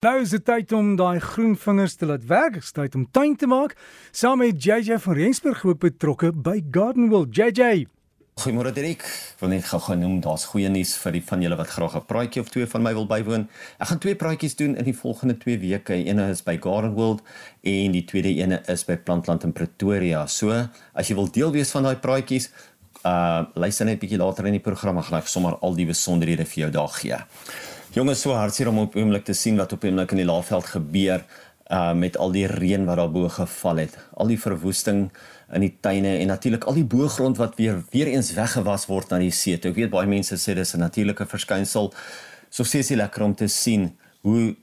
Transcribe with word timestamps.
Nou 0.00 0.14
is 0.22 0.30
dit 0.32 0.40
tyd 0.40 0.70
om 0.72 0.94
daai 0.96 1.18
groen 1.20 1.52
vingers 1.60 1.98
te 2.00 2.06
laat 2.08 2.22
werk. 2.24 2.54
Dit 2.56 2.64
is 2.64 2.72
tyd 2.72 2.94
om 2.96 3.02
tuin 3.12 3.34
te 3.36 3.44
maak. 3.44 3.74
Saam 4.16 4.38
met 4.40 4.62
JJ 4.64 4.96
van 5.04 5.18
Rensburg 5.18 5.60
ook 5.68 5.82
betrokke 5.82 6.30
by 6.32 6.62
Gardenwell. 6.72 7.26
JJ. 7.28 7.82
Goeiemôre 8.40 8.72
Dirk. 8.72 9.04
Ek 9.04 9.42
wil 9.42 9.52
net 9.52 9.66
gou 9.68 9.80
genoem 9.84 10.14
daar's 10.24 10.46
goeie 10.48 10.70
nuus 10.72 10.94
vir 11.02 11.18
die 11.18 11.22
van 11.26 11.44
julle 11.44 11.58
wat 11.60 11.68
graag 11.74 11.98
'n 12.00 12.06
praatjie 12.08 12.40
of 12.40 12.48
twee 12.48 12.66
van 12.66 12.82
my 12.82 12.94
wil 12.96 13.04
bywoon. 13.04 13.44
Ek 13.78 13.88
gaan 13.92 13.98
twee 13.98 14.16
praatjies 14.16 14.56
doen 14.56 14.76
in 14.76 14.84
die 14.84 14.96
volgende 14.96 15.36
2 15.36 15.58
weke. 15.58 15.92
Eene 15.92 16.30
is 16.30 16.40
by 16.42 16.56
Gardenwell 16.56 17.20
en 17.60 17.92
die 17.92 18.04
tweede 18.04 18.32
ene 18.40 18.62
is 18.68 18.84
by 18.84 18.96
Plantland 18.96 19.44
in 19.44 19.52
Pretoria. 19.52 20.26
So, 20.26 20.68
as 20.94 21.08
jy 21.08 21.14
wil 21.14 21.28
deel 21.28 21.52
wees 21.52 21.70
van 21.70 21.82
daai 21.82 21.96
praatjies, 21.96 22.48
uh 23.04 23.44
luister 23.54 23.84
net 23.84 23.96
'n 23.96 24.00
bietjie 24.00 24.18
later 24.18 24.46
in 24.46 24.52
die 24.52 24.64
program, 24.64 25.02
gaan 25.02 25.18
ek 25.18 25.28
sommer 25.28 25.58
al 25.60 25.74
die 25.74 25.86
besonderhede 25.86 26.46
vir 26.46 26.62
jou 26.62 26.70
daar 26.70 26.88
gee. 26.88 27.16
Jonges, 27.90 28.20
so 28.22 28.36
hartseer 28.38 28.68
om 28.70 28.76
op 28.84 28.94
oomblik 28.94 29.24
te 29.26 29.34
sien 29.34 29.56
wat 29.58 29.72
op 29.74 29.82
oomblik 29.82 30.12
in 30.14 30.20
die 30.20 30.26
Laagveld 30.28 30.68
gebeur 30.70 31.24
uh 31.74 31.90
met 31.98 32.14
al 32.22 32.30
die 32.30 32.44
reën 32.46 32.84
wat 32.86 33.00
daar 33.00 33.10
bo 33.10 33.28
geval 33.28 33.80
het. 33.82 33.96
Al 34.14 34.30
die 34.30 34.38
verwoesting 34.38 35.08
in 35.50 35.64
die 35.64 35.72
tuine 35.82 36.12
en 36.20 36.30
natuurlik 36.30 36.68
al 36.70 36.78
die 36.78 36.84
boergrond 36.86 37.40
wat 37.42 37.58
weer 37.58 37.80
weer 37.90 38.12
eens 38.12 38.30
weggewas 38.36 38.86
word 38.86 39.10
na 39.10 39.18
die 39.18 39.32
see. 39.34 39.58
Ek 39.58 39.74
weet 39.74 39.90
baie 39.90 40.06
mense 40.06 40.38
sê 40.38 40.54
dis 40.54 40.74
'n 40.74 40.84
natuurlike 40.86 41.26
verskynsel. 41.26 41.90
So 42.48 42.62
sê 42.62 42.78
dit 42.86 42.96
lekker 42.96 43.22
om 43.22 43.34
te 43.34 43.48
sien 43.48 43.90
hoe 44.22 44.54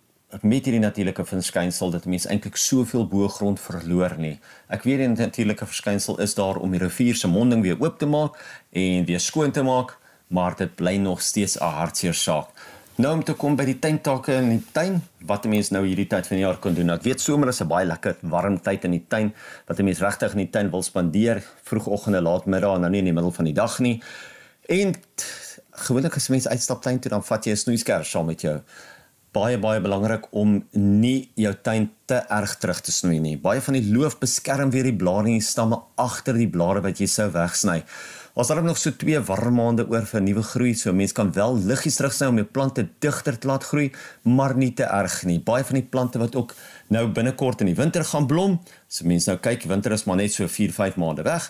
met 0.41 0.63
hierdie 0.63 0.79
natuurlike 0.79 1.25
verskynsel 1.25 1.91
dat 1.91 2.05
mense 2.05 2.29
eintlik 2.29 2.55
soveel 2.55 3.07
boergrond 3.07 3.59
verloor 3.59 4.15
nie. 4.17 4.39
Ek 4.69 4.83
weet 4.83 4.99
die 4.99 5.07
natuurlike 5.07 5.65
verskynsel 5.65 6.19
is 6.19 6.33
daar 6.33 6.55
om 6.55 6.71
die 6.71 6.79
rivier 6.79 7.15
se 7.15 7.27
monding 7.27 7.61
weer 7.61 7.75
oop 7.79 7.99
te 7.99 8.05
maak 8.05 8.39
en 8.71 9.05
weer 9.05 9.19
skoon 9.19 9.51
te 9.51 9.63
maak, 9.63 9.97
maar 10.27 10.55
dit 10.55 10.75
bly 10.75 10.95
nog 10.95 11.21
steeds 11.21 11.59
'n 11.59 11.63
hartseer 11.63 12.13
saak. 12.13 12.76
Nou 12.97 13.11
om 13.13 13.19
te 13.21 13.35
kom 13.37 13.53
by 13.53 13.61
die 13.67 13.75
tuintake 13.77 14.39
in 14.39 14.47
die 14.55 14.71
tuin, 14.73 14.95
wat 15.29 15.45
'n 15.45 15.49
mens 15.49 15.69
nou 15.69 15.83
hierdie 15.85 16.07
tyd 16.09 16.27
van 16.27 16.37
die 16.37 16.43
jaar 16.43 16.57
kan 16.57 16.73
doen. 16.73 16.89
Ek 16.89 17.03
weet 17.03 17.21
somer 17.21 17.49
is 17.49 17.61
'n 17.61 17.67
baie 17.67 17.85
lekker 17.85 18.15
warm 18.21 18.59
tyd 18.59 18.85
in 18.85 18.91
die 18.91 19.05
tuin 19.07 19.33
wat 19.67 19.79
'n 19.79 19.85
mens 19.85 19.99
regtig 19.99 20.31
in 20.31 20.37
die 20.37 20.49
tuin 20.49 20.71
wil 20.71 20.81
spandeer, 20.81 21.43
vroegoggende, 21.63 22.21
laatmiddag, 22.21 22.79
nou 22.79 22.89
nie 22.89 22.99
in 22.99 23.05
die 23.05 23.13
middel 23.13 23.31
van 23.31 23.45
die 23.45 23.53
dag 23.53 23.79
nie. 23.79 24.01
En 24.67 24.95
gewoonlik 25.71 26.15
as 26.15 26.27
mense 26.29 26.49
uitstap 26.49 26.81
tuin 26.81 26.99
toe, 26.99 27.11
dan 27.11 27.23
vat 27.23 27.45
jy 27.45 27.51
'n 27.51 27.57
snoeiskers 27.57 28.09
saam 28.09 28.25
met 28.25 28.41
jou. 28.41 28.61
Baie 29.31 29.57
baie 29.57 29.79
belangrik 29.79 30.27
om 30.31 30.65
nie 30.71 31.29
jou 31.35 31.53
tuin 31.61 31.91
te 32.05 32.15
erg 32.15 32.55
terug 32.57 32.81
te 32.81 32.91
snoei 32.91 33.19
nie. 33.19 33.37
Baie 33.37 33.61
van 33.61 33.73
die 33.73 33.93
loof 33.93 34.17
beskerm 34.19 34.71
weer 34.71 34.83
die 34.83 34.95
blare 34.95 35.27
en 35.27 35.37
die 35.37 35.41
stamme 35.41 35.81
agter 35.95 36.33
die 36.33 36.49
blare 36.49 36.81
wat 36.81 36.97
jy 36.97 37.05
sou 37.05 37.29
wegsny. 37.31 37.83
Ons 38.37 38.51
het 38.53 38.59
nog 38.61 38.77
so 38.77 38.93
2 38.93 39.17
warm 39.25 39.55
maande 39.57 39.81
oor 39.89 40.03
vir 40.05 40.21
nuwe 40.21 40.43
groei, 40.45 40.75
so 40.77 40.91
mense 40.93 41.15
kan 41.17 41.31
wel 41.33 41.55
liggies 41.57 41.95
terugsny 41.97 42.27
om 42.29 42.35
jou 42.37 42.45
plante 42.45 42.83
digter 43.01 43.33
te 43.33 43.49
laat 43.49 43.63
groei, 43.65 43.87
maar 44.29 44.53
nie 44.53 44.69
te 44.77 44.85
erg 44.85 45.23
nie. 45.25 45.39
Baie 45.41 45.65
van 45.65 45.79
die 45.79 45.87
plante 45.95 46.21
wat 46.21 46.37
ook 46.37 46.53
nou 46.93 47.07
binnekort 47.09 47.63
in 47.65 47.71
die 47.71 47.79
winter 47.79 48.05
gaan 48.05 48.27
blom, 48.29 48.59
so 48.85 49.09
mense 49.09 49.31
nou 49.31 49.39
kyk, 49.41 49.65
winter 49.71 49.95
is 49.97 50.05
maar 50.05 50.21
net 50.21 50.35
so 50.35 50.45
4-5 50.45 50.99
maande 51.01 51.25
weg, 51.25 51.49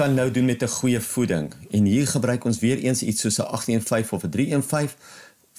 kan 0.00 0.16
nou 0.16 0.30
doen 0.32 0.48
met 0.48 0.62
'n 0.62 0.76
goeie 0.78 1.00
voeding. 1.00 1.52
En 1.70 1.84
hier 1.84 2.06
gebruik 2.06 2.44
ons 2.44 2.58
weer 2.58 2.78
eens 2.78 3.02
iets 3.02 3.20
soos 3.20 3.38
'n 3.38 3.52
815 3.52 4.16
of 4.16 4.24
'n 4.24 4.30
315 4.30 4.96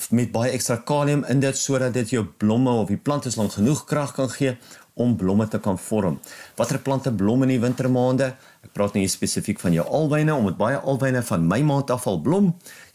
met 0.09 0.31
baie 0.31 0.51
ekstra 0.51 0.75
kalium 0.77 1.23
in 1.23 1.39
dit 1.39 1.57
sodat 1.57 1.93
dit 1.93 2.09
jou 2.09 2.25
blomme 2.25 2.69
of 2.69 2.87
die 2.87 2.97
plante 2.97 3.29
lank 3.35 3.51
genoeg 3.51 3.85
krag 3.85 4.13
kan 4.13 4.29
gee 4.29 4.57
om 4.95 5.15
blomme 5.15 5.47
te 5.47 5.59
kan 5.59 5.79
vorm. 5.79 6.19
Watter 6.55 6.79
plante 6.79 7.11
blom 7.11 7.43
in 7.43 7.51
die 7.55 7.59
wintermaande? 7.59 8.33
Ek 8.65 8.71
praat 8.73 8.95
nie 8.97 9.05
spesifiek 9.11 9.59
van 9.61 9.75
jou 9.75 9.83
alwyne 9.93 10.33
omdat 10.33 10.57
baie 10.57 10.77
alwyne 10.89 11.21
van 11.27 11.43
my 11.45 11.59
maand 11.67 11.91
af 11.93 12.07
al 12.09 12.17
blom. 12.25 12.47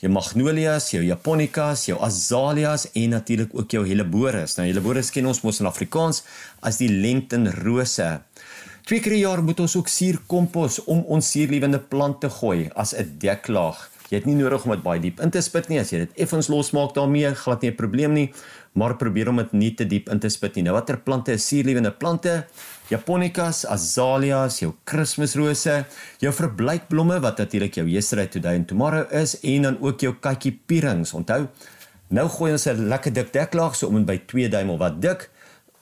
Jou 0.02 0.10
magnolias, 0.10 0.88
jou 0.90 1.02
japonicas, 1.04 1.84
jou 1.86 1.98
azaleas 2.02 2.88
en 2.98 3.14
natuurlik 3.14 3.54
ook 3.54 3.76
jou 3.76 3.84
hellebores. 3.86 4.56
Nou 4.58 4.66
hellebores 4.66 5.12
ken 5.14 5.30
ons 5.30 5.44
mos 5.46 5.62
in 5.62 5.70
Afrikaans 5.70 6.24
as 6.66 6.80
die 6.82 6.90
lentenrose. 6.90 8.16
Twee 8.88 8.98
keer 8.98 9.12
per 9.12 9.20
jaar 9.20 9.44
moet 9.46 9.60
ons 9.62 9.76
ook 9.78 9.88
suurkompos 9.92 10.80
om 10.90 11.04
ons 11.06 11.30
suurlewende 11.30 11.78
plante 11.78 12.30
gooi 12.40 12.70
as 12.74 12.94
'n 12.94 13.18
deklaag. 13.22 13.89
Jy 14.10 14.18
het 14.18 14.26
nie 14.26 14.34
nodig 14.34 14.64
om 14.66 14.72
dit 14.74 14.80
baie 14.82 14.98
diep 14.98 15.20
in 15.22 15.30
te 15.30 15.38
spit 15.44 15.68
nie 15.70 15.78
as 15.78 15.92
jy 15.92 16.00
dit 16.02 16.16
effens 16.24 16.48
losmaak 16.50 16.96
daarmee, 16.96 17.30
glad 17.38 17.62
nie 17.62 17.70
'n 17.70 17.76
probleem 17.78 18.12
nie, 18.12 18.32
maar 18.74 18.96
probeer 18.96 19.28
om 19.28 19.36
dit 19.36 19.52
nie 19.52 19.70
te 19.74 19.84
diep 19.84 20.08
in 20.10 20.18
te 20.18 20.28
spit 20.28 20.56
nie. 20.56 20.64
Nou 20.64 20.74
watter 20.74 20.98
plante 20.98 21.32
is 21.32 21.46
suurlewende 21.46 21.92
plante? 21.92 22.44
Japonicas, 22.88 23.64
azaleas, 23.66 24.58
jou 24.60 24.74
kerstmisrose, 24.84 25.84
jou 26.18 26.32
verbleikblomme 26.32 27.20
wat 27.20 27.38
natuurlik 27.38 27.74
jou 27.74 27.86
yesterday, 27.86 28.26
today 28.26 28.56
and 28.56 28.68
tomorrow 28.68 29.06
is 29.12 29.38
en 29.42 29.62
dan 29.62 29.78
ook 29.80 30.00
jou 30.00 30.14
kykie 30.20 30.58
pierings. 30.66 31.12
Onthou, 31.12 31.46
nou 32.08 32.28
gooi 32.28 32.52
ons 32.52 32.66
'n 32.66 32.88
lekker 32.88 33.12
dik 33.12 33.32
deklaag 33.32 33.76
so 33.76 33.86
om 33.86 33.96
en 33.96 34.04
by 34.04 34.20
2 34.26 34.48
duim 34.48 34.70
of 34.70 34.78
wat 34.78 35.00
dik. 35.00 35.30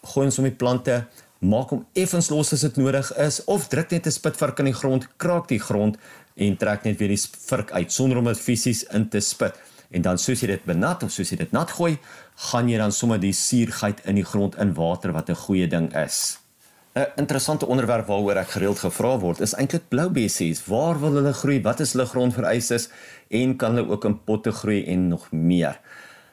Gooi 0.02 0.26
ons 0.26 0.38
om 0.38 0.44
die 0.44 0.52
plante 0.52 1.06
maak 1.38 1.70
hom 1.70 1.86
effens 1.94 2.30
los 2.30 2.52
as 2.52 2.64
dit 2.66 2.76
nodig 2.76 3.10
is 3.22 3.44
of 3.46 3.68
druk 3.68 3.90
net 3.90 4.06
'n 4.06 4.10
spitvark 4.10 4.58
in 4.58 4.64
die 4.64 4.74
grond, 4.74 5.06
kraak 5.16 5.48
die 5.48 5.60
grond 5.60 5.96
en 6.36 6.56
trek 6.56 6.84
net 6.84 6.98
weer 6.98 7.08
die 7.08 7.22
vark 7.48 7.70
uit 7.72 7.92
sonder 7.92 8.18
om 8.18 8.24
dit 8.24 8.38
fisies 8.38 8.82
in 8.82 9.08
te 9.08 9.20
spit. 9.20 9.54
En 9.90 10.02
dan 10.02 10.18
soos 10.18 10.40
jy 10.40 10.46
dit 10.46 10.64
benat 10.64 11.02
of 11.02 11.10
soos 11.10 11.30
jy 11.30 11.36
dit 11.36 11.52
nat 11.52 11.70
gooi, 11.70 11.98
gaan 12.50 12.68
jy 12.68 12.78
dan 12.78 12.92
sommer 12.92 13.18
die 13.18 13.32
suurheid 13.32 14.04
in 14.04 14.14
die 14.14 14.24
grond 14.24 14.58
in 14.58 14.74
water 14.74 15.12
wat 15.12 15.30
'n 15.30 15.34
goeie 15.34 15.66
ding 15.66 15.94
is. 15.94 16.38
'n 16.94 17.06
Interessante 17.16 17.66
onderwerp 17.66 18.06
waaroor 18.06 18.36
ek 18.36 18.50
gereeld 18.50 18.78
gevra 18.78 19.18
word 19.18 19.40
is 19.40 19.54
eintlik 19.54 19.88
blou 19.88 20.08
bessies. 20.10 20.66
Waar 20.66 21.00
wil 21.00 21.14
hulle 21.14 21.32
groei? 21.32 21.62
Wat 21.62 21.80
is 21.80 21.92
hulle 21.92 22.06
grondvereistes 22.06 22.88
en 23.30 23.56
kan 23.56 23.74
hulle 23.74 23.90
ook 23.90 24.04
in 24.04 24.24
potte 24.24 24.52
groei 24.52 24.84
en 24.86 25.08
nog 25.08 25.32
meer? 25.32 25.78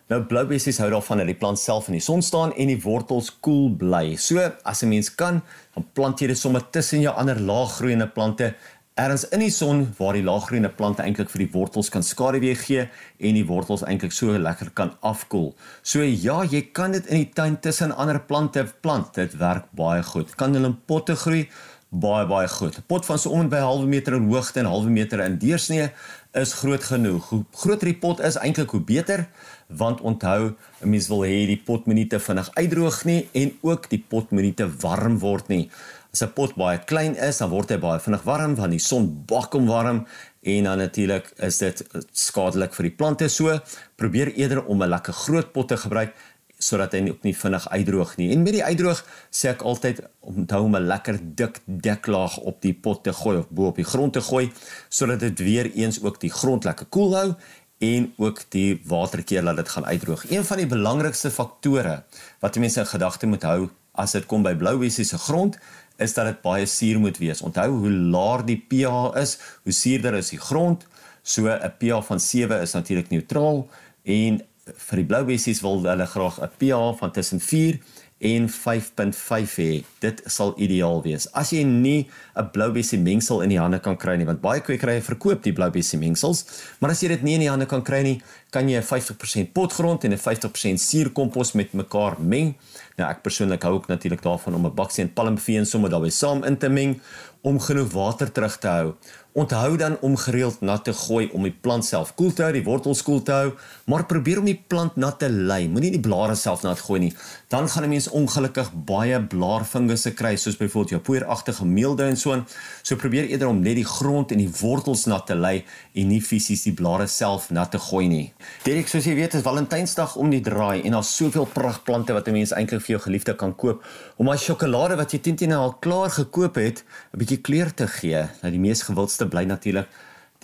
Nou 0.05 0.19
blou 0.29 0.43
bessies 0.45 0.77
hou 0.77 0.91
daarvan 0.93 1.23
dat 1.23 1.31
die 1.31 1.37
plant 1.41 1.57
self 1.57 1.87
in 1.89 1.95
die 1.97 2.03
son 2.03 2.21
staan 2.21 2.51
en 2.61 2.69
die 2.69 2.77
wortels 2.83 3.31
koel 3.39 3.71
cool 3.71 3.71
bly. 3.81 4.15
So 4.21 4.37
as 4.63 4.83
'n 4.83 4.89
mens 4.89 5.09
kan, 5.09 5.41
dan 5.73 5.85
plant 5.93 6.19
jy 6.19 6.27
dit 6.27 6.37
sommer 6.37 6.61
tussen 6.69 7.01
jou 7.01 7.13
ander 7.15 7.39
laaggroeiende 7.39 8.07
plante 8.07 8.53
ergens 8.95 9.25
in 9.29 9.39
die 9.39 9.51
son 9.51 9.95
waar 9.97 10.13
die 10.13 10.23
laaggroeiende 10.23 10.69
plante 10.69 11.01
eintlik 11.01 11.29
vir 11.29 11.39
die 11.39 11.51
wortels 11.51 11.89
kan 11.89 12.03
skaduwee 12.03 12.55
gee 12.55 12.87
en 13.19 13.33
die 13.33 13.45
wortels 13.45 13.83
eintlik 13.83 14.11
so 14.11 14.37
lekker 14.37 14.69
kan 14.73 14.93
afkoel. 15.01 15.55
So 15.81 16.03
ja, 16.03 16.43
jy 16.43 16.61
kan 16.71 16.91
dit 16.91 17.05
in 17.07 17.17
die 17.17 17.33
tuin 17.33 17.59
tussen 17.59 17.91
ander 17.91 18.19
plante 18.19 18.63
plant. 18.81 19.13
Dit 19.15 19.35
werk 19.37 19.65
baie 19.71 20.03
goed. 20.03 20.35
Kan 20.35 20.53
hulle 20.53 20.67
in 20.67 20.77
potte 20.85 21.15
groei? 21.15 21.49
Baie 21.89 22.25
baie 22.27 22.47
goed. 22.47 22.77
'n 22.77 22.83
Pot 22.87 23.05
van 23.05 23.19
so 23.19 23.29
om 23.29 23.49
by 23.49 23.57
'n 23.57 23.67
halwe 23.69 23.87
meter 23.87 24.13
in 24.13 24.29
hoogte 24.29 24.59
en 24.59 24.65
'n 24.65 24.69
halwe 24.69 24.89
meter 24.89 25.19
in 25.19 25.37
deursnee 25.37 25.91
is 26.33 26.53
groot 26.53 26.83
genoeg. 26.83 27.29
Hoe 27.29 27.43
groter 27.51 27.87
die 27.87 27.99
pot 27.99 28.19
is, 28.19 28.37
eintlik 28.37 28.69
hoe 28.69 28.81
beter, 28.81 29.27
want 29.67 30.01
onthou, 30.01 30.55
'n 30.81 30.89
mens 30.89 31.07
wil 31.07 31.23
hê 31.23 31.45
die 31.47 31.61
pot 31.65 31.85
moet 31.85 31.95
nie 31.95 32.07
te 32.07 32.19
vinnig 32.19 32.49
uitdroog 32.53 33.05
nie 33.05 33.29
en 33.33 33.57
ook 33.61 33.89
die 33.89 34.03
pot 34.07 34.31
moet 34.31 34.43
nie 34.43 34.53
te 34.53 34.69
warm 34.81 35.19
word 35.19 35.47
nie. 35.47 35.69
As 36.13 36.21
'n 36.21 36.33
pot 36.33 36.55
baie 36.55 36.79
klein 36.85 37.15
is, 37.15 37.37
dan 37.37 37.49
word 37.49 37.69
hy 37.69 37.77
baie 37.77 37.99
vinnig 37.99 38.23
warm 38.23 38.55
want 38.55 38.71
die 38.71 38.79
son 38.79 39.23
bak 39.25 39.53
hom 39.53 39.65
warm 39.65 40.05
en 40.43 40.63
dan 40.63 40.77
natuurlik 40.77 41.33
is 41.37 41.57
dit 41.57 41.83
skadelik 42.11 42.73
vir 42.73 42.83
die 42.83 42.95
plante. 42.95 43.27
So 43.29 43.59
probeer 43.95 44.33
eerder 44.33 44.65
om 44.65 44.83
'n 44.83 44.89
lekker 44.89 45.13
groot 45.13 45.51
pot 45.51 45.67
te 45.67 45.77
gebruik 45.77 46.13
sodat 46.57 46.93
hy 46.95 47.09
ook 47.09 47.23
nie 47.23 47.35
vinnig 47.35 47.69
uitdroog 47.69 48.15
nie. 48.17 48.31
En 48.31 48.43
met 48.43 48.53
die 48.53 48.63
uitdroog 48.63 49.01
sê 49.29 49.51
ek 49.51 49.61
altyd 49.61 50.01
onthou 50.21 50.63
om 50.63 50.75
'n 50.75 50.87
lekker 50.87 51.19
dik 51.21 51.59
deklaag 51.65 52.37
op 52.37 52.61
die 52.61 52.73
pot 52.73 53.03
te 53.03 53.13
gooi 53.13 53.37
of 53.37 53.49
bo 53.49 53.67
op 53.67 53.75
die 53.75 53.85
grond 53.85 54.13
te 54.13 54.21
gooi 54.21 54.51
sodat 54.89 55.19
dit 55.19 55.39
weer 55.39 55.71
eens 55.73 56.01
ook 56.01 56.19
die 56.19 56.31
grond 56.31 56.63
lekker 56.63 56.85
koel 56.85 57.15
hou 57.15 57.35
en 57.77 58.13
ook 58.17 58.43
die 58.49 58.81
waterkeer 58.87 59.43
laat 59.43 59.55
dit 59.55 59.69
gaan 59.69 59.85
uitdroog. 59.85 60.29
Een 60.29 60.45
van 60.45 60.57
die 60.57 60.67
belangrikste 60.67 61.31
faktore 61.31 62.03
wat 62.39 62.55
mense 62.55 62.79
in 62.79 62.87
gedagte 62.87 63.27
moet 63.27 63.43
hou 63.43 63.69
as 63.91 64.15
dit 64.15 64.25
kom 64.25 64.43
by 64.43 64.55
blouwesies 64.55 65.09
se 65.09 65.17
grond 65.17 65.57
is 65.97 66.13
dat 66.13 66.25
dit 66.25 66.41
baie 66.43 66.65
suur 66.67 66.99
moet 66.99 67.17
wees. 67.17 67.41
Onthou 67.41 67.69
hoe 67.71 67.91
laer 67.91 68.43
die 68.45 68.59
pH 68.59 69.15
is, 69.21 69.37
hoe 69.63 69.73
suurder 69.73 70.17
is 70.19 70.33
die 70.33 70.39
grond. 70.39 70.85
So 71.23 71.47
'n 71.47 71.73
pH 71.79 72.03
van 72.05 72.19
7 72.19 72.61
is 72.61 72.73
natuurlik 72.73 73.09
neutraal 73.09 73.67
en 74.03 74.41
vir 74.65 74.97
die 74.97 75.05
blouwesies 75.05 75.61
wil 75.61 75.83
hulle 75.83 76.05
graag 76.05 76.39
'n 76.41 76.51
pH 76.57 76.97
van 76.99 77.11
tussen 77.11 77.39
4 77.39 77.79
en 78.25 78.47
5.5 78.49 79.57
hê. 79.61 79.83
Dit 80.01 80.21
sal 80.31 80.53
ideaal 80.61 81.03
wees. 81.05 81.27
As 81.33 81.51
jy 81.53 81.63
nie 81.63 82.07
'n 82.35 82.49
bloubesie 82.53 82.99
mengsel 82.99 83.41
in 83.41 83.49
die 83.49 83.59
hande 83.59 83.79
kan 83.79 83.97
kry 83.97 84.17
nie, 84.17 84.25
want 84.25 84.41
baie 84.41 84.61
kwekerye 84.61 85.01
verkoop 85.01 85.43
die 85.43 85.53
bloubesie 85.53 85.99
mengsels, 85.99 86.45
maar 86.79 86.91
as 86.91 87.01
jy 87.01 87.09
dit 87.09 87.23
nie 87.23 87.35
in 87.35 87.41
die 87.41 87.49
hande 87.49 87.65
kan 87.65 87.83
kry 87.83 88.01
nie, 88.03 88.21
kan 88.55 88.69
jy 88.69 88.79
'n 88.79 88.87
50% 88.87 89.51
potgrond 89.51 90.03
en 90.03 90.11
'n 90.11 90.17
50% 90.17 90.79
suurkompos 90.79 91.51
met 91.51 91.73
mekaar 91.73 92.15
meng. 92.19 92.55
Nou 92.97 93.09
ek 93.09 93.21
persoonlik 93.21 93.63
hou 93.63 93.73
ook 93.73 93.87
natuurlik 93.87 94.21
daarvan 94.21 94.55
om 94.55 94.65
'n 94.65 94.73
baksie 94.73 95.03
en 95.03 95.13
palmvee 95.13 95.57
en 95.57 95.65
sommer 95.65 95.89
daarbey 95.89 96.09
saam 96.09 96.43
in 96.43 96.57
te 96.57 96.69
meng 96.69 97.01
om 97.41 97.59
genoeg 97.59 97.91
water 97.91 98.31
terug 98.31 98.57
te 98.57 98.67
hou. 98.67 98.93
Onthou 99.35 99.75
dan 99.77 99.97
om 100.01 100.15
gereeld 100.17 100.61
nat 100.61 100.83
te 100.83 100.93
gooi 100.93 101.27
om 101.35 101.43
die 101.43 101.53
plant 101.61 101.85
self 101.85 102.13
koel 102.15 102.31
te 102.33 102.41
hou, 102.45 102.51
die 102.55 102.63
wortels 102.63 103.01
koel 103.03 103.19
te 103.21 103.33
hou, 103.35 103.49
maar 103.85 104.05
probeer 104.07 104.39
om 104.39 104.47
die 104.47 104.63
plant 104.67 104.95
nat 104.95 105.19
te 105.19 105.27
lei. 105.29 105.67
Moenie 105.67 105.91
die 105.91 105.99
blare 105.99 106.37
self 106.39 106.63
nat 106.63 106.79
gooi 106.79 106.99
nie. 107.03 107.11
Dan 107.51 107.67
gaan 107.69 107.83
'n 107.83 107.89
mens 107.89 108.07
ongelukkig 108.07 108.71
baie 108.85 109.19
blaarfungusse 109.21 110.13
kry, 110.13 110.35
soos 110.35 110.57
byvoorbeeld 110.57 110.89
jou 110.89 111.01
poeieragtige 111.01 111.65
meelde 111.65 112.03
en 112.03 112.17
so 112.17 112.31
aan. 112.31 112.47
So 112.81 112.95
probeer 112.95 113.27
eerder 113.27 113.47
om 113.47 113.59
net 113.59 113.75
die 113.75 113.85
grond 113.85 114.31
en 114.31 114.37
die 114.37 114.51
wortels 114.61 115.05
nat 115.05 115.27
te 115.27 115.35
lei 115.35 115.65
en 115.93 116.07
nie 116.07 116.21
fisies 116.21 116.63
die 116.63 116.73
blare 116.73 117.07
self 117.07 117.49
nat 117.49 117.71
te 117.71 117.79
gooi 117.79 118.07
nie. 118.07 118.33
Direk 118.63 118.87
soos 118.87 119.05
jy 119.05 119.15
weet, 119.15 119.33
is 119.33 119.43
Valentynsdag 119.45 120.15
om 120.15 120.29
die 120.29 120.41
draai 120.41 120.81
en 120.83 120.91
daar's 120.91 121.15
soveel 121.15 121.45
pragtplante 121.45 122.13
wat 122.13 122.27
'n 122.27 122.31
mens 122.31 122.51
eintlik 122.51 122.81
vir 122.81 122.95
jou 122.95 123.01
geliefde 123.01 123.35
kan 123.35 123.55
koop 123.55 123.83
om 124.17 124.25
daai 124.25 124.37
sjokolade 124.37 124.95
wat 124.95 125.11
jy 125.11 125.19
teen 125.19 125.53
al 125.53 125.73
klaar 125.73 126.09
gekoop 126.09 126.55
het, 126.55 126.83
'n 127.13 127.17
bietjie 127.17 127.41
kleur 127.41 127.73
te 127.73 127.87
gee. 127.87 128.27
Nou 128.41 128.51
die 128.51 128.59
mees 128.59 128.81
gewildste 128.81 129.27
bly 129.27 129.43
natuurlik 129.43 129.87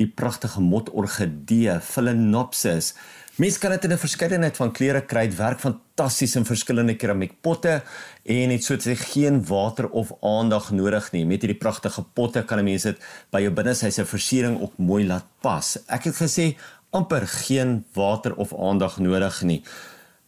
die 0.01 0.07
pragtige 0.07 0.62
motorgidee, 0.62 1.80
Phalaenopsis. 1.80 2.94
Mens 3.39 3.57
kan 3.57 3.71
dit 3.71 3.86
in 3.86 3.94
'n 3.94 3.98
verskeidenheid 3.98 4.57
van 4.57 4.71
kleure 4.71 5.01
kry. 5.01 5.27
Dit 5.27 5.38
werk 5.38 5.59
fantasties 5.59 6.36
in 6.36 6.45
verskillende 6.45 6.95
keramiekpotte 6.95 7.81
en 8.24 8.50
het 8.50 8.63
soos 8.63 8.83
jy 8.83 8.95
geen 8.95 9.45
water 9.45 9.89
of 9.89 10.12
aandag 10.21 10.71
nodig 10.71 11.12
nie. 11.12 11.25
Met 11.25 11.42
hierdie 11.42 11.59
pragtige 11.59 12.03
potte 12.13 12.44
kan 12.44 12.59
'n 12.59 12.63
mens 12.63 12.83
dit 12.83 12.98
by 13.31 13.42
jou 13.42 13.51
binneshuise 13.51 14.06
versiering 14.06 14.62
ook 14.62 14.77
mooi 14.77 15.06
laat 15.06 15.25
pas. 15.42 15.77
Ek 15.88 16.03
het 16.03 16.15
gesê 16.15 16.57
amper 16.92 17.28
geen 17.28 17.84
water 17.94 18.36
of 18.36 18.54
aandag 18.56 18.98
nodig 19.00 19.42
nie. 19.42 19.62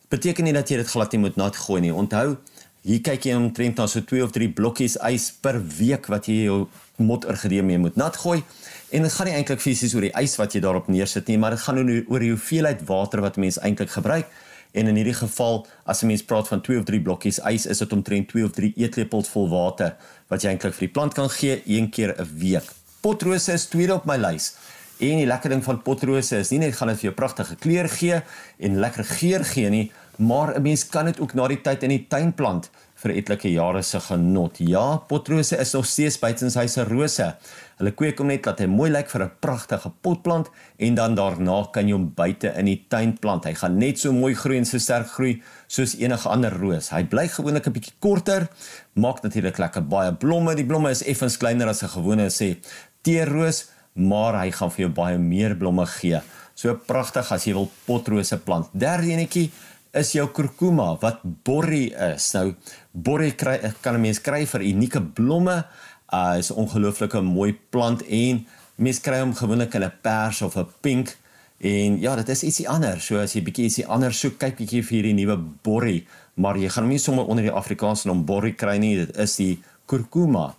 Beteken 0.10 0.48
nie 0.48 0.54
dat 0.56 0.69
jy 0.69 0.80
dit 0.80 0.92
glad 0.92 1.12
nie 1.12 1.24
moet 1.25 1.36
nat 1.39 1.57
gooi 1.65 1.81
nie. 1.83 1.92
Onthou, 1.94 2.38
hier 2.83 3.01
kyk 3.04 3.27
jy 3.27 3.36
omtrent 3.36 3.80
na 3.80 3.88
so 3.88 4.04
2 4.04 4.24
of 4.24 4.31
3 4.36 4.50
blokkies 4.56 4.95
ys 5.10 5.30
per 5.44 5.60
week 5.77 6.07
wat 6.12 6.30
jy 6.31 6.45
jou 6.48 6.57
motorgedee 7.04 7.63
mee 7.63 7.81
moet 7.81 8.00
nat 8.00 8.15
gooi. 8.21 8.42
En 8.94 9.04
dit 9.04 9.13
gaan 9.13 9.27
nie 9.27 9.36
eintlik 9.36 9.63
fisies 9.63 9.95
oor 9.95 10.07
die 10.07 10.13
ys 10.19 10.38
wat 10.39 10.56
jy 10.56 10.62
daarop 10.63 10.88
neersit 10.92 11.27
nie, 11.31 11.38
maar 11.42 11.56
dit 11.57 11.63
gaan 11.65 11.81
oor 11.83 12.24
die 12.24 12.31
hoeveelheid 12.31 12.83
water 12.88 13.24
wat 13.25 13.39
mense 13.42 13.62
eintlik 13.63 13.92
gebruik. 13.95 14.30
En 14.74 14.88
in 14.89 14.98
hierdie 14.98 15.18
geval, 15.18 15.66
as 15.86 16.01
'n 16.01 16.07
mens 16.07 16.24
praat 16.24 16.48
van 16.48 16.62
2 16.62 16.80
of 16.80 16.86
3 16.86 17.01
blokkies 17.01 17.39
ys, 17.39 17.66
is 17.66 17.77
dit 17.77 17.92
omtrent 17.94 18.27
2 18.27 18.45
of 18.45 18.51
3 18.51 18.74
eetlepels 18.75 19.30
vol 19.30 19.50
water 19.50 19.95
wat 20.27 20.42
jy 20.42 20.50
eintlik 20.50 20.74
vir 20.74 20.88
die 20.88 20.94
plant 20.94 21.13
kan 21.13 21.30
gee 21.30 21.62
een 21.66 21.89
keer 21.89 22.16
'n 22.18 22.30
week. 22.38 22.66
Potrose 23.01 23.54
is 23.54 23.66
tweede 23.66 23.94
op 23.94 24.06
my 24.06 24.18
lys. 24.18 24.56
En 25.03 25.19
die 25.19 25.27
lekker 25.27 25.51
ding 25.51 25.63
van 25.65 25.81
potrose 25.83 26.38
is 26.39 26.51
nie 26.53 26.61
net 26.61 26.77
gaan 26.77 26.94
dit 26.94 27.01
vir 27.01 27.09
jou 27.09 27.17
pragtige 27.17 27.57
kleur 27.59 27.89
gee 27.91 28.21
en 28.63 28.79
lekker 28.79 29.03
geur 29.17 29.44
gee 29.50 29.69
nie, 29.69 29.91
maar 30.17 30.55
'n 30.55 30.61
mens 30.61 30.88
kan 30.88 31.05
dit 31.05 31.19
ook 31.19 31.33
na 31.33 31.47
die 31.47 31.61
tyd 31.61 31.83
in 31.83 31.89
die 31.89 32.05
tuin 32.07 32.31
plant 32.33 32.69
vir 32.95 33.11
etlike 33.11 33.50
jare 33.51 33.81
se 33.81 34.00
genot. 34.00 34.57
Ja, 34.59 34.97
potrose 34.97 35.57
is 35.57 35.73
nog 35.73 35.85
steeds 35.85 36.19
buitens 36.19 36.55
hy 36.55 36.67
se 36.67 36.83
rose. 36.83 37.35
Hulle 37.77 37.91
kweek 37.91 38.17
hom 38.17 38.27
net 38.27 38.44
dat 38.44 38.59
hy 38.59 38.65
mooi 38.65 38.89
lyk 38.91 39.09
vir 39.09 39.23
'n 39.23 39.31
pragtige 39.41 39.91
potplant 40.01 40.50
en 40.79 40.95
dan 40.95 41.15
daarna 41.15 41.67
kan 41.73 41.88
jy 41.88 41.94
hom 41.94 42.13
buite 42.15 42.53
in 42.56 42.65
die 42.65 42.85
tuin 42.88 43.17
plant. 43.19 43.44
Hy 43.44 43.53
gaan 43.53 43.77
net 43.77 43.99
so 43.99 44.13
mooi 44.13 44.33
groei 44.35 44.57
en 44.57 44.65
so 44.65 44.77
sterk 44.77 45.07
groei 45.07 45.41
soos 45.67 45.95
enige 45.95 46.29
ander 46.29 46.51
roos. 46.51 46.89
Hy 46.89 47.03
bly 47.03 47.27
gewoonlik 47.27 47.67
'n 47.67 47.73
bietjie 47.73 47.94
korter, 47.99 48.47
maak 48.94 49.21
natuurlik 49.23 49.57
lekker 49.57 49.88
baie 49.88 50.13
blomme. 50.13 50.56
Die 50.56 50.65
blomme 50.65 50.89
is 50.89 51.03
effens 51.03 51.38
kleiner 51.38 51.67
as 51.67 51.83
'n 51.83 51.89
gewone 51.89 52.29
sê 52.29 52.57
teerroos, 53.01 53.72
maar 53.94 54.40
hy 54.42 54.51
gaan 54.51 54.72
vir 54.72 54.86
jou 54.86 54.94
baie 54.94 55.18
meer 55.18 55.56
blomme 55.56 55.86
gee. 55.86 56.22
So 56.56 56.74
pragtig 56.75 57.31
as 57.31 57.45
jy 57.48 57.54
wil 57.54 57.69
potrose 57.86 58.38
plant. 58.38 58.69
Derde 58.74 59.13
enetjie 59.13 59.50
is 59.94 60.13
jou 60.16 60.28
kurkuma 60.34 60.94
wat 61.01 61.22
borrie 61.45 61.94
is. 62.13 62.31
Nou 62.34 62.54
borrie 62.92 63.34
kry 63.38 63.60
kan 63.81 63.95
'n 63.95 64.01
mens 64.01 64.19
kry 64.19 64.45
vir 64.45 64.62
unieke 64.62 65.01
blomme. 65.01 65.66
Uh 66.12 66.38
is 66.38 66.51
'n 66.51 66.57
ongelooflike 66.57 67.22
mooi 67.22 67.54
plant 67.69 68.01
en 68.01 68.45
mens 68.75 69.00
kry 69.00 69.19
hom 69.19 69.34
gewoonlik 69.34 69.74
in 69.74 69.84
'n 69.84 69.94
pers 70.01 70.42
of 70.42 70.57
'n 70.57 70.68
pink 70.81 71.18
en 71.57 72.00
ja, 72.00 72.16
dit 72.16 72.30
is 72.30 72.44
ietsie 72.44 72.68
anders. 72.69 73.06
So 73.06 73.18
as 73.18 73.34
jy 73.34 73.42
bietjie 73.42 73.66
ietsie 73.66 73.86
anders 73.88 74.19
soek, 74.19 74.38
kyk 74.38 74.57
bietjie 74.57 74.84
vir 74.84 74.98
hierdie 74.98 75.13
nuwe 75.13 75.38
borrie, 75.63 76.07
maar 76.36 76.57
jy 76.57 76.69
gaan 76.69 76.84
hom 76.84 76.92
nie 76.92 77.00
sommer 77.00 77.25
onder 77.25 77.44
die 77.44 77.51
Afrikaanse 77.51 78.07
naam 78.07 78.25
borrie 78.25 78.54
kry 78.54 78.78
nie. 78.78 78.95
Dit 79.06 79.18
is 79.18 79.36
die 79.36 79.63
kurkuma. 79.86 80.56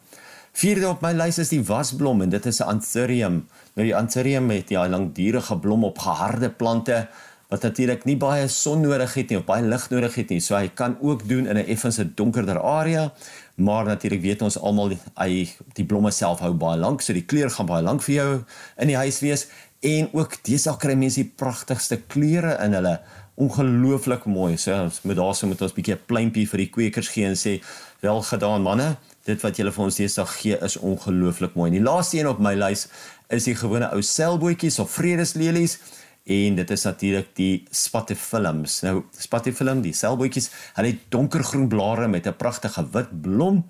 Vierde 0.55 0.87
op 0.87 1.01
my 1.03 1.11
lys 1.19 1.41
is 1.43 1.49
die 1.51 1.63
wasblom 1.67 2.21
en 2.23 2.31
dit 2.31 2.45
is 2.47 2.61
'n 2.63 2.69
anthurium. 2.79 3.47
Nou 3.75 3.87
die 3.87 3.97
anthurium 3.97 4.51
het 4.51 4.69
ja 4.69 4.89
langdurige 4.89 5.59
blom 5.59 5.85
op 5.85 5.99
geharde 5.99 6.51
plante 6.51 7.09
wat 7.49 7.63
natuurlik 7.63 8.05
nie 8.05 8.17
baie 8.17 8.49
son 8.49 8.81
nodig 8.81 9.15
het 9.15 9.29
nie 9.29 9.39
of 9.39 9.45
baie 9.45 9.63
lig 9.63 9.91
nodig 9.91 10.15
het 10.15 10.29
nie. 10.29 10.41
So 10.41 10.55
hy 10.55 10.69
kan 10.69 10.97
ook 11.01 11.29
doen 11.29 11.47
in 11.47 11.57
'n 11.57 11.67
effens 11.67 11.99
donkerder 12.15 12.61
area, 12.61 13.13
maar 13.55 13.85
natuurlik 13.85 14.21
weet 14.21 14.43
ons 14.43 14.59
almal 14.59 14.93
hy 15.17 15.49
die 15.73 15.85
blomme 15.85 16.11
self 16.11 16.39
hou 16.39 16.53
baie 16.53 16.79
lank, 16.79 17.01
so 17.01 17.13
die 17.13 17.27
kleur 17.27 17.51
gaan 17.51 17.67
baie 17.67 17.83
lank 17.83 18.03
vir 18.03 18.15
jou 18.15 18.45
in 18.79 18.87
die 18.87 18.97
huis 18.97 19.21
wees 19.21 19.47
en 19.81 20.09
ook 20.13 20.39
deesdae 20.43 20.77
kry 20.77 20.95
mense 20.95 21.23
die 21.23 21.33
pragtigste 21.37 21.97
kleure 22.07 22.59
in 22.65 22.73
hulle. 22.73 23.01
Ongelooflik 23.37 24.25
mooi. 24.25 24.57
So 24.57 24.91
met 25.03 25.17
daarso 25.17 25.47
moet 25.47 25.63
ons 25.63 25.73
'n 25.73 25.75
bietjie 25.75 25.95
'n 25.95 26.07
pleintjie 26.07 26.49
vir 26.49 26.59
die 26.59 26.71
kwekers 26.71 27.09
gee 27.09 27.27
en 27.27 27.35
sê 27.37 27.61
wel 28.01 28.23
gedaan 28.23 28.63
manne. 28.63 28.97
Dit 29.25 29.41
wat 29.41 29.57
julle 29.57 29.73
vir 29.73 29.85
ons 29.85 29.97
deesdae 29.97 30.27
gee 30.37 30.57
is 30.67 30.77
ongelooflik 30.77 31.55
mooi. 31.57 31.71
En 31.71 31.79
die 31.79 31.85
laaste 31.85 32.19
een 32.19 32.29
op 32.29 32.41
my 32.45 32.53
lys 32.55 32.89
is 33.33 33.47
die 33.49 33.57
gewone 33.57 33.89
ou 33.95 34.03
selbootjies 34.05 34.79
of 34.83 34.93
vredeslelies 34.93 35.79
en 36.25 36.57
dit 36.57 36.71
is 36.71 36.85
natuurlik 36.85 37.31
die 37.37 37.65
spatifilms. 37.73 38.83
Nou 38.85 39.03
spatifilm, 39.21 39.83
die 39.85 39.95
selbootjies, 39.97 40.51
hulle 40.77 40.93
het 40.93 41.07
donkergroen 41.13 41.69
blare 41.73 42.09
met 42.09 42.27
'n 42.27 42.37
pragtige 42.37 42.85
wit 42.93 43.11
blom 43.23 43.65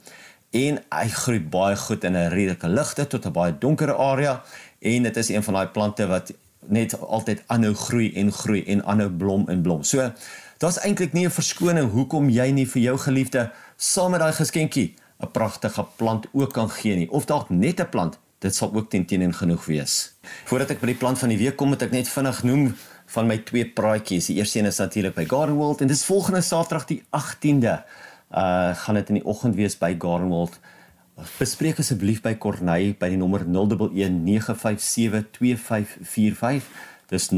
en 0.51 0.79
hy 0.91 1.09
groei 1.09 1.41
baie 1.41 1.77
goed 1.77 2.05
in 2.05 2.17
'n 2.17 2.31
redelike 2.31 2.69
ligte 2.69 3.07
tot 3.07 3.27
'n 3.27 3.33
baie 3.33 3.59
donker 3.59 3.95
area 3.95 4.43
en 4.81 5.03
dit 5.03 5.17
is 5.17 5.29
een 5.29 5.43
van 5.43 5.55
daai 5.55 5.67
plante 5.67 6.07
wat 6.07 6.33
net 6.67 7.01
altyd 7.01 7.43
aanhou 7.47 7.75
groei 7.75 8.13
en 8.15 8.33
groei 8.33 8.65
en 8.65 8.85
aanhou 8.85 9.11
blom 9.11 9.49
en 9.49 9.63
blom. 9.63 9.83
So 9.83 10.13
daar's 10.59 10.79
eintlik 10.79 11.13
nie 11.13 11.27
'n 11.27 11.31
verskoning 11.31 11.91
hoekom 11.91 12.29
jy 12.29 12.51
nie 12.51 12.67
vir 12.67 12.83
jou 12.83 12.99
geliefde 12.99 13.51
saam 13.77 14.11
met 14.11 14.21
daai 14.21 14.33
geskenkie 14.33 14.95
'n 15.21 15.31
pragtige 15.31 15.87
plant 15.97 16.27
ook 16.33 16.53
kan 16.53 16.71
gee 16.71 16.97
nie 16.97 17.11
of 17.11 17.25
dalk 17.25 17.51
net 17.51 17.81
'n 17.81 17.89
plant 17.89 18.19
dit 18.45 18.55
sal 18.55 18.75
ook 18.75 18.91
teen 18.91 19.07
teen 19.09 19.33
genoeg 19.35 19.65
wees. 19.65 19.95
Voordat 20.45 20.75
ek 20.75 20.83
by 20.83 20.93
die 20.93 21.01
plant 21.01 21.19
van 21.19 21.33
die 21.33 21.41
week 21.41 21.57
kom, 21.57 21.73
moet 21.73 21.83
ek 21.83 21.95
net 21.95 22.11
vinnig 22.13 22.43
noem 22.43 22.75
van 23.15 23.29
my 23.29 23.39
twee 23.47 23.65
praatjies. 23.69 24.29
Die 24.31 24.37
eerste 24.41 24.61
een 24.61 24.71
is 24.71 24.81
natuurlik 24.83 25.17
by 25.17 25.25
Garden 25.29 25.57
World 25.57 25.81
en 25.81 25.89
dis 25.89 26.05
volgende 26.05 26.43
Saterdag 26.45 26.87
die 26.91 27.03
18de. 27.11 27.81
Uh 28.35 28.75
gaan 28.85 28.95
dit 28.95 29.09
in 29.13 29.21
die 29.21 29.25
oggend 29.25 29.55
wees 29.55 29.79
by 29.79 29.95
Garden 29.99 30.29
World. 30.29 30.59
Bespreek 31.39 31.79
asseblief 31.79 32.21
by 32.25 32.35
Corneille 32.43 32.97
by 32.99 33.09
die 33.13 33.21
nommer 33.21 33.45
011 33.47 33.93
957 33.95 35.31
2545. 35.39 36.65
Dis 37.09 37.31
0119572545. 37.31 37.37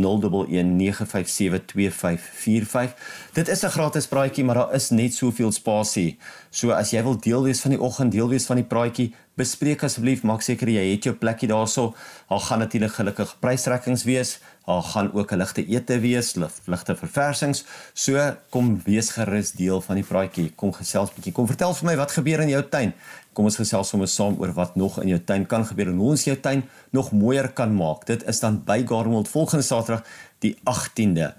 Dit 3.32 3.48
is 3.48 3.62
'n 3.62 3.68
gratis 3.68 4.06
praatjie, 4.06 4.44
maar 4.44 4.54
daar 4.54 4.74
is 4.74 4.90
net 4.90 5.14
soveel 5.14 5.52
spasie. 5.52 6.18
So 6.50 6.70
as 6.70 6.90
jy 6.90 7.02
wil 7.02 7.20
deel 7.20 7.42
wees 7.42 7.60
van 7.60 7.70
die 7.70 7.80
oggend, 7.80 8.12
deel 8.12 8.28
wees 8.28 8.46
van 8.46 8.56
die 8.56 8.64
praatjie, 8.64 9.14
bespreek 9.34 9.82
asseblief, 9.82 10.22
maak 10.22 10.42
seker 10.42 10.68
jy 10.68 10.92
het 10.92 11.04
jou 11.04 11.14
plekkie 11.14 11.48
daarso. 11.48 11.94
Daar 12.28 12.40
gaan 12.40 12.58
natuurlik 12.58 12.92
gelukkig 12.92 13.36
prysrekkings 13.40 14.04
wees. 14.04 14.38
Daar 14.66 14.82
gaan 14.82 15.12
ook 15.12 15.32
'n 15.32 15.36
ligte 15.36 15.66
ete 15.66 16.00
wees, 16.00 16.34
ligte 16.64 16.96
verversings. 16.96 17.64
So 17.94 18.36
kom 18.50 18.82
wees 18.84 19.10
gerus 19.10 19.52
deel 19.52 19.80
van 19.80 19.94
die 19.94 20.04
praatjie. 20.04 20.52
Kom 20.54 20.72
gesels 20.72 21.12
bietjie. 21.12 21.32
Kom 21.32 21.46
vertel 21.46 21.74
vir 21.74 21.86
my 21.86 21.96
wat 21.96 22.10
gebeur 22.10 22.40
in 22.40 22.48
jou 22.48 22.68
tuin. 22.68 22.94
Kom 23.36 23.44
ons 23.50 23.58
gesels 23.60 23.90
sommer 23.92 24.08
saam 24.08 24.38
oor 24.40 24.54
wat 24.56 24.78
nog 24.80 24.94
in 25.02 25.10
jou 25.12 25.18
tuin 25.28 25.44
kan 25.44 25.64
gebeur 25.68 25.90
en 25.92 25.98
hoe 26.00 26.14
ons 26.14 26.22
jou 26.24 26.36
tuin 26.40 26.62
nog 26.96 27.10
mooier 27.12 27.50
kan 27.52 27.74
maak. 27.76 28.06
Dit 28.08 28.24
is 28.24 28.40
dan 28.40 28.62
by 28.64 28.78
Gardenwold 28.88 29.28
volgende 29.28 29.66
Saterdag 29.66 30.06
die 30.40 30.54
18de. 30.64 31.34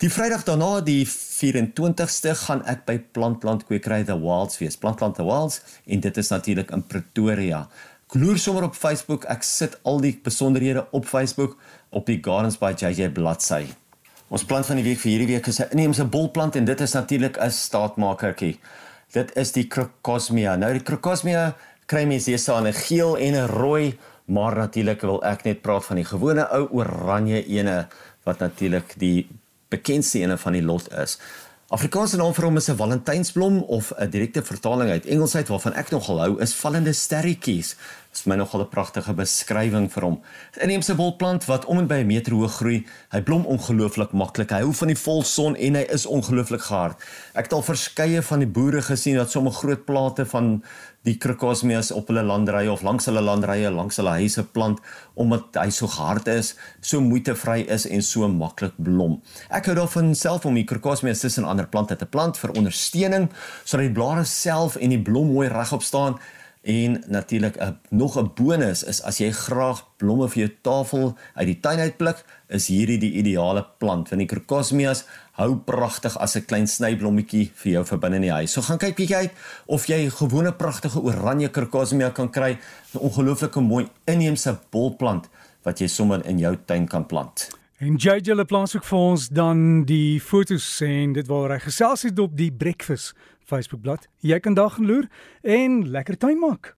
Die 0.00 0.08
Vrydag 0.08 0.46
daarna 0.46 0.78
die 0.80 1.02
24ste 1.10 2.36
gaan 2.46 2.62
ek 2.70 2.86
by 2.86 2.94
Plantplant 3.12 3.66
Kwekery 3.66 4.04
The 4.06 4.14
Wilds 4.22 4.60
wees. 4.62 4.78
Plantplant 4.78 5.18
The 5.18 5.26
Wilds 5.26 5.58
en 5.90 6.04
dit 6.06 6.20
is 6.22 6.30
natuurlik 6.30 6.70
in 6.70 6.86
Pretoria. 6.86 7.64
Gloer 8.14 8.38
sommer 8.38 8.68
op 8.68 8.78
Facebook. 8.78 9.26
Ek 9.26 9.42
sit 9.42 9.74
al 9.82 10.00
die 10.06 10.14
besonderhede 10.22 10.86
op 10.94 11.10
Facebook 11.10 11.58
op 11.90 12.06
die 12.06 12.20
Gardens 12.22 12.60
by 12.62 12.76
JJ 12.78 13.10
bladsy. 13.18 13.64
Ons 14.30 14.46
plant 14.46 14.66
van 14.70 14.78
die 14.78 14.86
week 14.86 15.02
vir 15.02 15.10
hierdie 15.10 15.32
week 15.34 15.50
is 15.50 15.58
'n 15.58 15.74
inheemse 15.74 16.04
bolplant 16.04 16.56
en 16.56 16.64
dit 16.64 16.80
is 16.80 16.94
natuurlik 16.94 17.36
'n 17.36 17.50
staatmakertjie. 17.50 18.58
Dit 19.10 19.32
is 19.34 19.50
die 19.50 19.66
Crocosmia. 19.66 20.52
Nou 20.54 20.68
die 20.70 20.84
Crocosmia 20.86 21.56
kry 21.90 22.04
mens 22.06 22.28
hier 22.30 22.38
staan 22.38 22.66
'n 22.66 22.72
geel 22.72 23.16
en 23.18 23.34
'n 23.34 23.48
rooi, 23.50 23.98
maar 24.26 24.54
natuurlik 24.54 25.00
wil 25.00 25.22
ek 25.24 25.42
net 25.44 25.62
praat 25.62 25.84
van 25.84 25.96
die 25.96 26.04
gewone 26.04 26.46
ou 26.50 26.68
oranje 26.70 27.44
ene 27.46 27.88
wat 28.24 28.38
natuurlik 28.38 28.94
die 28.98 29.26
bekendste 29.68 30.18
ene 30.18 30.38
van 30.38 30.52
die 30.52 30.62
lot 30.62 30.92
is. 30.92 31.18
Afrikaanse 31.70 32.16
naam 32.16 32.34
vir 32.34 32.44
hom 32.44 32.56
is 32.56 32.68
'n 32.68 32.76
Valentynsblom 32.76 33.62
of 33.62 33.92
'n 33.98 34.10
direkte 34.10 34.42
vertaling 34.42 34.90
uit 34.90 35.06
Engels 35.06 35.34
uit 35.34 35.48
waarvan 35.48 35.74
ek 35.74 35.90
nogal 35.90 36.20
hou 36.20 36.40
is 36.40 36.54
vallende 36.54 36.92
sterretjies. 36.92 37.76
Dit 38.10 38.18
is 38.18 38.26
my 38.26 38.34
nogal 38.34 38.60
'n 38.60 38.68
pragtige 38.68 39.12
beskrywing 39.14 39.88
vir 39.88 40.02
hom. 40.02 40.20
'n 40.58 40.62
Inheemse 40.64 40.94
bolplant 40.94 41.44
wat 41.46 41.64
om 41.64 41.78
en 41.78 41.86
by 41.86 42.02
'n 42.02 42.06
meter 42.06 42.32
hoog 42.32 42.56
groei. 42.56 42.86
Hy 43.12 43.20
blom 43.22 43.44
ongelooflik 43.46 44.12
maklik. 44.12 44.50
Hy 44.50 44.62
hou 44.62 44.72
van 44.72 44.88
die 44.88 44.98
volson 44.98 45.56
en 45.56 45.74
hy 45.74 45.86
is 45.88 46.06
ongelooflik 46.06 46.60
gehard. 46.60 46.96
Ek 47.34 47.44
het 47.44 47.52
al 47.52 47.62
verskeie 47.62 48.22
van 48.22 48.38
die 48.38 48.48
boere 48.48 48.82
gesien 48.82 49.16
wat 49.16 49.30
sommer 49.30 49.52
groot 49.52 49.84
plate 49.84 50.26
van 50.26 50.62
die 51.04 51.16
krokosmias 51.16 51.92
op 51.92 52.08
hulle 52.08 52.22
landerye 52.22 52.72
of 52.72 52.82
langs 52.82 53.06
hulle 53.06 53.20
landerye, 53.20 53.70
langs 53.70 53.96
hulle 53.96 54.10
huise 54.10 54.42
plant 54.42 54.80
omdat 55.14 55.54
hy 55.54 55.70
so 55.70 55.86
gehard 55.86 56.28
is, 56.28 56.56
so 56.80 57.00
moeitevry 57.00 57.60
is 57.68 57.86
en 57.86 58.02
so 58.02 58.28
maklik 58.28 58.74
blom. 58.76 59.22
Ek 59.50 59.66
hou 59.66 59.74
daarvan 59.74 60.14
self 60.14 60.44
om 60.46 60.54
die 60.54 60.64
krokosmias 60.64 61.20
tussen 61.20 61.44
ander 61.44 61.66
plante 61.66 61.96
te 61.96 62.06
plant 62.06 62.36
vir 62.36 62.50
ondersteuning 62.50 63.30
sodat 63.64 63.86
die 63.86 63.94
blare 63.94 64.24
self 64.24 64.76
en 64.76 64.90
die 64.90 65.02
blom 65.02 65.32
mooi 65.32 65.48
regop 65.48 65.82
staan. 65.82 66.18
En 66.62 67.04
natuurlik 67.06 67.56
'n 67.56 67.78
nog 67.88 68.18
'n 68.18 68.30
bonus 68.34 68.84
is 68.84 69.02
as 69.02 69.18
jy 69.18 69.30
graag 69.30 69.88
blomme 69.96 70.28
vir 70.28 70.38
jou 70.38 70.56
tafel 70.60 71.16
uit 71.34 71.46
die 71.46 71.60
tuin 71.60 71.78
uitpluk, 71.78 72.24
is 72.48 72.66
hierdie 72.66 72.98
die 72.98 73.12
ideale 73.12 73.66
plant 73.78 74.08
want 74.08 74.28
die 74.28 74.36
crocosmias 74.36 75.04
hou 75.32 75.56
pragtig 75.56 76.18
as 76.18 76.36
'n 76.36 76.44
klein 76.44 76.66
snyblommetjie 76.66 77.50
vir 77.54 77.72
jou 77.72 77.84
vir 77.84 77.98
binne 77.98 78.16
in 78.16 78.22
die 78.22 78.32
huis. 78.32 78.52
So 78.52 78.60
gaan 78.60 78.78
kyk 78.78 78.96
bietjie 78.96 79.16
uit 79.16 79.32
of 79.66 79.86
jy 79.86 80.04
'n 80.04 80.10
gewone 80.10 80.52
pragtige 80.52 81.00
oranje 81.02 81.50
crocosmia 81.50 82.10
kan 82.10 82.30
kry, 82.30 82.58
'n 82.94 82.98
ongelooflike 82.98 83.60
mooi 83.60 83.88
inheemse 84.04 84.58
bolplant 84.70 85.28
wat 85.62 85.78
jy 85.78 85.86
sommer 85.86 86.26
in 86.26 86.38
jou 86.38 86.56
tuin 86.66 86.86
kan 86.86 87.06
plant. 87.06 87.48
En 87.78 87.96
JJ 87.96 88.34
le 88.34 88.44
plaas 88.44 88.76
ook 88.76 88.84
vir 88.84 88.98
ons 88.98 89.28
dan 89.28 89.84
die 89.84 90.20
fotos 90.20 90.80
en 90.80 91.12
dit 91.12 91.26
waar 91.26 91.50
hy 91.50 91.58
gesels 91.58 92.02
het 92.02 92.18
op 92.18 92.36
die 92.36 92.52
breakfast 92.52 93.14
Facebookblad. 93.50 94.06
Jy 94.22 94.38
kan 94.40 94.54
daar 94.54 94.70
gaan 94.70 94.86
loer 94.86 95.08
en 95.42 95.82
lekker 95.90 96.18
tuin 96.18 96.38
maak. 96.38 96.76